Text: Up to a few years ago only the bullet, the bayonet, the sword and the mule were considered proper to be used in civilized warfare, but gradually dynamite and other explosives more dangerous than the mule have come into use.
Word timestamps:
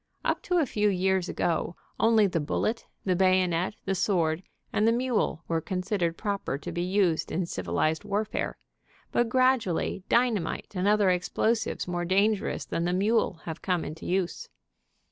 Up 0.25 0.41
to 0.41 0.57
a 0.57 0.65
few 0.65 0.89
years 0.89 1.29
ago 1.29 1.75
only 1.99 2.25
the 2.25 2.39
bullet, 2.39 2.87
the 3.05 3.15
bayonet, 3.15 3.75
the 3.85 3.93
sword 3.93 4.41
and 4.73 4.87
the 4.87 4.91
mule 4.91 5.43
were 5.47 5.61
considered 5.61 6.17
proper 6.17 6.57
to 6.57 6.71
be 6.71 6.81
used 6.81 7.31
in 7.31 7.45
civilized 7.45 8.03
warfare, 8.03 8.57
but 9.11 9.29
gradually 9.29 10.01
dynamite 10.09 10.71
and 10.73 10.87
other 10.87 11.11
explosives 11.11 11.87
more 11.87 12.03
dangerous 12.03 12.65
than 12.65 12.85
the 12.85 12.93
mule 12.93 13.41
have 13.45 13.61
come 13.61 13.85
into 13.85 14.07
use. 14.07 14.49